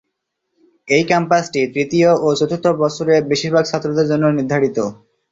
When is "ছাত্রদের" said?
3.67-4.09